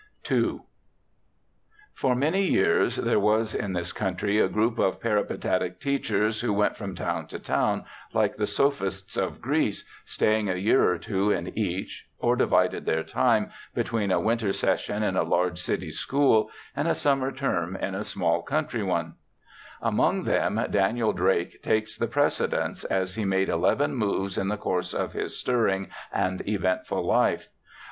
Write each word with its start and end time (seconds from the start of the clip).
H 0.27 0.43
For 1.93 2.15
many 2.15 2.41
years 2.47 2.95
there 2.95 3.19
was 3.19 3.53
in 3.53 3.73
this 3.73 3.93
country 3.93 4.39
a 4.39 4.47
group 4.49 4.79
of 4.79 4.99
peripatetic 4.99 5.79
teachers 5.79 6.41
who 6.41 6.51
went 6.51 6.75
from 6.75 6.95
town 6.95 7.27
to 7.27 7.37
town, 7.37 7.85
like 8.11 8.35
the 8.37 8.47
Sophists 8.47 9.15
of 9.15 9.41
Greece, 9.41 9.87
staying 10.03 10.49
a 10.49 10.55
year 10.55 10.91
or 10.91 10.97
two 10.97 11.29
in 11.29 11.55
each, 11.55 12.07
or 12.17 12.35
divided 12.35 12.87
their 12.87 13.03
time 13.03 13.51
between 13.75 14.09
a 14.09 14.19
winter 14.19 14.51
session 14.51 15.03
in 15.03 15.15
a 15.15 15.21
large 15.21 15.59
city 15.59 15.91
school 15.91 16.49
and 16.75 16.87
a 16.87 16.95
summer 16.95 17.31
term 17.31 17.75
in 17.75 17.93
a 17.93 18.03
small 18.03 18.41
country 18.41 18.81
one. 18.81 19.13
ELISHA 19.83 19.97
BARTLETT 19.97 19.97
117 19.99 20.39
Among 20.49 20.55
them 20.55 20.71
Daniel 20.71 21.13
Drake 21.13 21.61
takes 21.61 21.95
the 21.95 22.07
precedence, 22.07 22.83
as 22.85 23.13
he 23.13 23.23
made 23.23 23.49
eleven 23.49 23.93
moves 23.93 24.39
in 24.39 24.47
the 24.47 24.57
course 24.57 24.95
of 24.95 25.13
his 25.13 25.37
stirring 25.39 25.89
and 26.11 26.41
eventful 26.49 27.05
life. 27.05 27.49